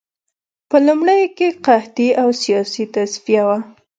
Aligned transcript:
په 0.69 0.77
لومړیو 0.85 1.33
کې 1.37 1.47
قحطي 1.65 2.09
او 2.21 2.29
سیاسي 2.41 2.83
تصفیه 2.93 3.43
وه 3.47 3.57